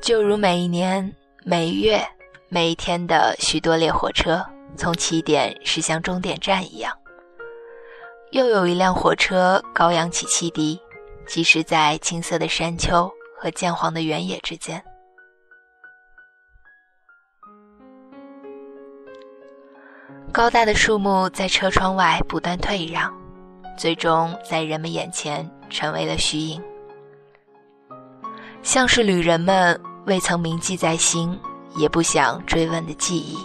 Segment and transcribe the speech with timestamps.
[0.00, 2.00] 就如每一年、每月、
[2.48, 4.44] 每一天的许多列火车
[4.76, 6.96] 从起点驶向终点站一样，
[8.30, 10.80] 又有一辆火车高扬起汽笛，
[11.26, 14.82] 即使在青色的山丘和渐黄的原野之间。
[20.32, 23.12] 高大的树木在车窗外不断退让，
[23.76, 26.62] 最终在人们眼前成为了虚影，
[28.66, 31.38] 像是旅人们未曾铭记在心，
[31.76, 33.38] 也不想追问的记忆。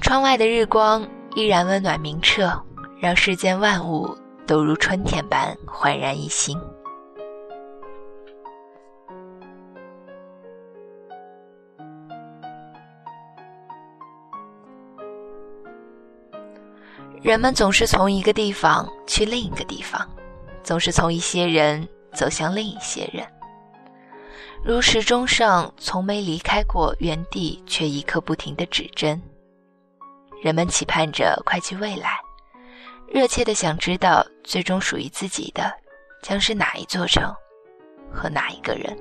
[0.00, 1.04] 窗外的日光
[1.34, 2.52] 依然温暖明澈，
[3.00, 4.16] 让世间万物
[4.46, 6.56] 都如春天般焕然一新。
[17.20, 20.08] 人们总是从一个地方去另一个地方，
[20.62, 23.26] 总是从一些人走向另一些人，
[24.62, 29.20] 如时钟上从没离开过原地却一刻不停的指针。
[30.42, 32.20] 人们期盼着快去未来，
[33.08, 35.72] 热切的想知道最终属于自己的
[36.22, 37.34] 将是哪一座城
[38.12, 38.96] 和哪一个人。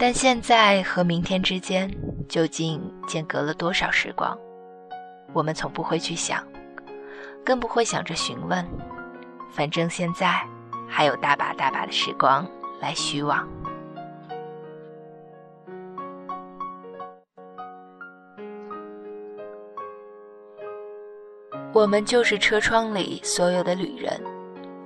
[0.00, 1.92] 但现在和明天之间
[2.28, 4.38] 究竟间隔了多少时光？
[5.32, 6.40] 我们从不会去想，
[7.44, 8.64] 更不会想着询问。
[9.50, 10.40] 反正现在
[10.88, 12.48] 还有大把大把的时光
[12.80, 13.46] 来虚妄。
[21.72, 24.20] 我们就是车窗里所有的旅人，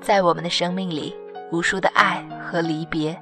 [0.00, 1.14] 在我们的生命里，
[1.50, 3.14] 无数的爱和离别。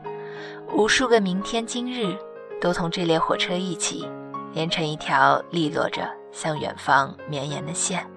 [0.72, 2.16] 无数个明天、今日，
[2.60, 4.08] 都同这列火车一起，
[4.54, 8.08] 连成一条利落着向远方绵延的线。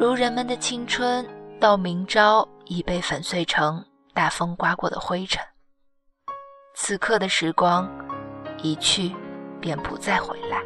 [0.00, 1.26] 如人们的青春，
[1.60, 3.84] 到明朝已被粉碎成
[4.14, 5.40] 大风刮过的灰尘。
[6.74, 7.88] 此刻的时光，
[8.62, 9.14] 一去
[9.60, 10.62] 便不再回来。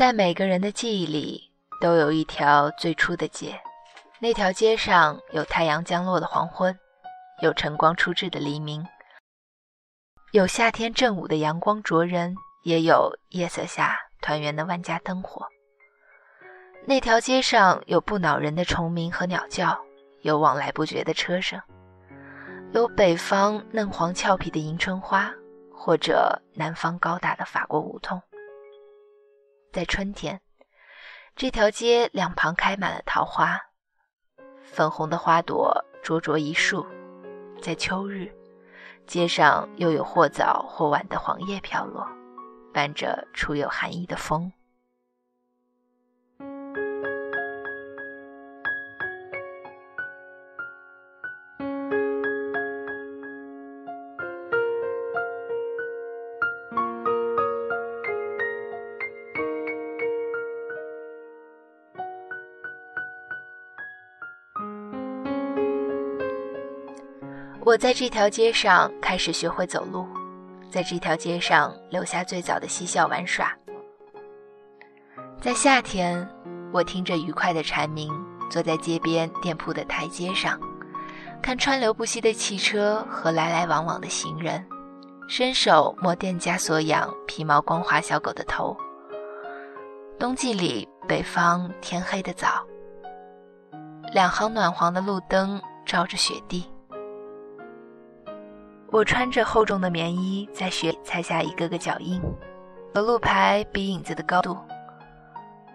[0.00, 3.60] 在每个人的记忆里，都有一条最初的街。
[4.18, 6.74] 那条街上有太阳降落的黄昏，
[7.42, 8.82] 有晨光初至的黎明，
[10.32, 12.34] 有夏天正午的阳光灼人，
[12.64, 15.46] 也有夜色下团圆的万家灯火。
[16.86, 19.78] 那条街上有不恼人的虫鸣和鸟叫，
[20.22, 21.60] 有往来不绝的车声，
[22.72, 25.30] 有北方嫩黄俏皮的迎春花，
[25.70, 28.18] 或者南方高大的法国梧桐。
[29.72, 30.40] 在春天，
[31.36, 33.56] 这条街两旁开满了桃花，
[34.64, 36.84] 粉红的花朵灼灼一束。
[37.62, 38.34] 在秋日，
[39.06, 42.04] 街上又有或早或晚的黄叶飘落，
[42.74, 44.52] 伴着初有寒意的风。
[67.62, 70.08] 我在这条街上开始学会走路，
[70.70, 73.54] 在这条街上留下最早的嬉笑玩耍。
[75.42, 76.26] 在夏天，
[76.72, 78.10] 我听着愉快的蝉鸣，
[78.50, 80.58] 坐在街边店铺的台阶上，
[81.42, 84.66] 看川流不息的汽车和来来往往的行人，
[85.28, 88.74] 伸手摸店家所养皮毛光滑小狗的头。
[90.18, 92.66] 冬季里，北方天黑的早，
[94.14, 96.64] 两行暖黄的路灯照着雪地。
[98.92, 102.20] 我穿着厚重的棉衣，在雪踩下一个个脚印，
[102.92, 104.58] 和路牌比影子的高度。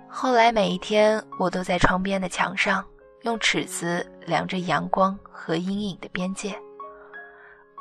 [0.09, 2.83] 后来每一天，我都在窗边的墙上
[3.21, 6.53] 用尺子量着阳光和阴影的边界。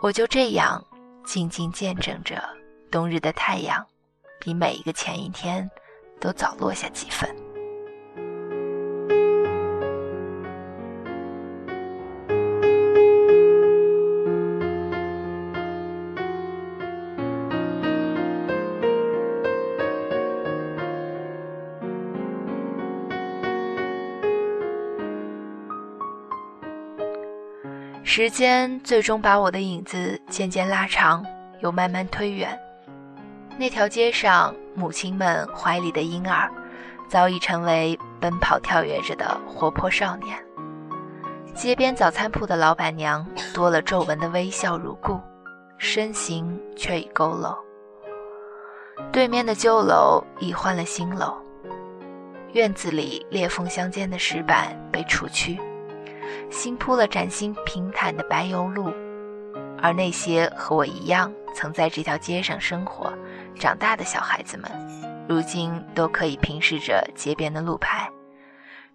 [0.00, 0.84] 我就这样
[1.24, 2.40] 静静见证着
[2.88, 3.84] 冬日的太阳，
[4.38, 5.68] 比每一个前一天
[6.20, 7.28] 都早落下几分。
[28.16, 31.26] 时间最终把我的影子渐渐拉长，
[31.58, 32.56] 又慢慢推远。
[33.58, 36.48] 那条街上，母亲们怀里的婴儿，
[37.08, 40.38] 早已成为奔跑跳跃着的活泼少年。
[41.56, 45.20] 街边早餐铺的老板娘多了皱纹的微笑如故，
[45.76, 47.52] 身形却已佝偻。
[49.10, 51.34] 对面的旧楼已换了新楼，
[52.52, 55.58] 院子里裂缝相间的石板被除去。
[56.50, 58.92] 新铺了崭新平坦的柏油路，
[59.80, 63.12] 而那些和我一样曾在这条街上生活、
[63.54, 64.70] 长大的小孩子们，
[65.28, 68.10] 如今都可以平视着街边的路牌，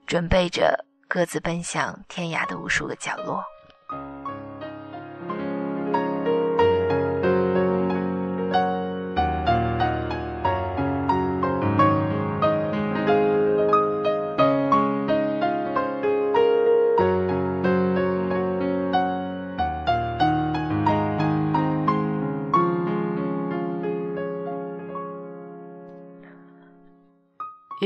[0.05, 3.43] 准备着各自奔向天涯的无数个角落。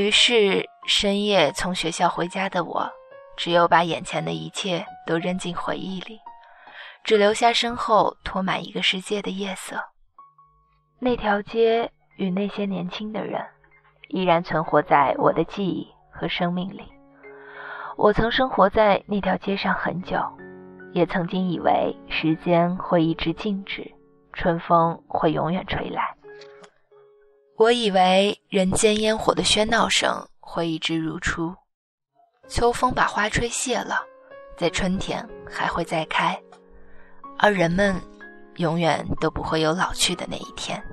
[0.04, 2.92] 于是深夜从学校回家的我，
[3.38, 6.20] 只有把眼前的一切都扔进回忆里，
[7.06, 9.82] 只留下身后拖满一个世界的夜色。
[11.00, 13.42] 那条街与那些年轻的人，
[14.10, 16.84] 依然存活在我的记忆和生命里。
[17.96, 20.18] 我曾生活在那条街上很久，
[20.92, 23.90] 也曾经以为时间会一直静止，
[24.34, 26.13] 春风会永远吹来。
[27.56, 31.54] 我以为人间烟火的喧闹声会一直如初，
[32.48, 34.04] 秋风把花吹谢了，
[34.58, 36.38] 在春天还会再开，
[37.38, 37.96] 而人们
[38.56, 40.84] 永远都不会有老去的那一天。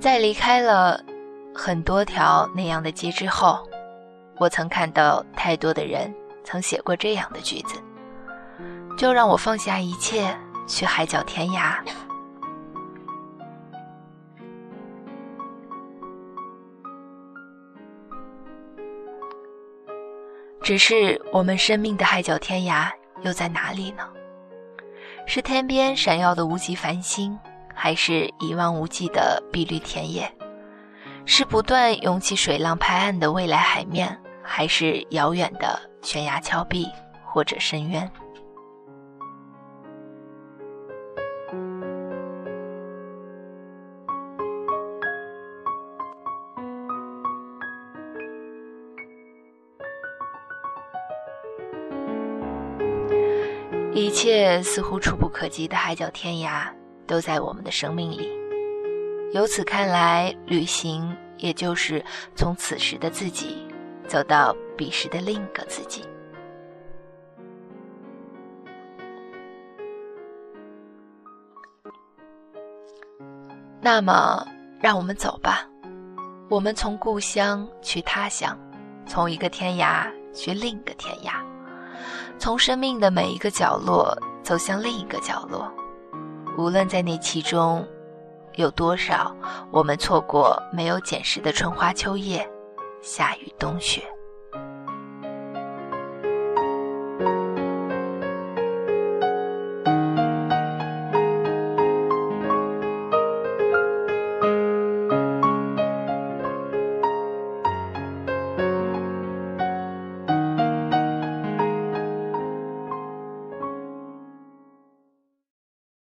[0.00, 0.98] 在离开了
[1.54, 3.68] 很多条那样的街之后，
[4.38, 6.12] 我曾看到太多的人
[6.42, 7.78] 曾写过这样的句子
[8.96, 10.34] ：“就让我放下一切，
[10.66, 11.74] 去海角天涯。”
[20.62, 22.90] 只是我们生命的海角天涯
[23.22, 24.08] 又在哪里呢？
[25.26, 27.38] 是天边闪耀的无极繁星？
[27.82, 30.30] 还是一望无际的碧绿田野，
[31.24, 36.86] 是不断涌起水浪拍岸的未来海面，还是遥远的悬崖峭壁
[37.24, 38.12] 或者深渊？
[53.94, 56.79] 一切似乎触不可及的海角天涯。
[57.10, 58.30] 都在我们的生命里。
[59.32, 62.04] 由此看来，旅行也就是
[62.36, 63.66] 从此时的自己
[64.06, 66.04] 走到彼时的另一个自己。
[73.80, 74.46] 那么，
[74.80, 75.66] 让我们走吧。
[76.48, 78.56] 我们从故乡去他乡，
[79.04, 81.42] 从一个天涯去另一个天涯，
[82.38, 85.72] 从生命的每一个角落走向另一个角落。
[86.60, 87.86] 无论在那其中，
[88.56, 89.34] 有多少
[89.72, 92.46] 我们错过没有捡拾的春花秋叶，
[93.00, 94.02] 夏雨冬雪。